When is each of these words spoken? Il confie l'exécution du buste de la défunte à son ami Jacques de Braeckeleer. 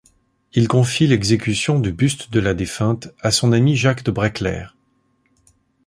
Il 0.53 0.67
confie 0.67 1.05
l'exécution 1.05 1.77
du 1.79 1.91
buste 1.93 2.31
de 2.33 2.39
la 2.39 2.55
défunte 2.55 3.09
à 3.19 3.29
son 3.29 3.51
ami 3.51 3.75
Jacques 3.75 4.03
de 4.03 4.09
Braeckeleer. 4.09 4.69